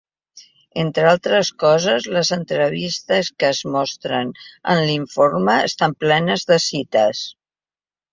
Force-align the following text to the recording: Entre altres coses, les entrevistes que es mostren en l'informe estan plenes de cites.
Entre 0.83 1.03
altres 1.09 1.49
coses, 1.63 2.07
les 2.15 2.31
entrevistes 2.37 3.29
que 3.43 3.49
es 3.55 3.59
mostren 3.75 4.31
en 4.75 4.81
l'informe 4.87 5.59
estan 5.69 5.95
plenes 6.05 6.47
de 6.53 6.59
cites. 6.65 7.21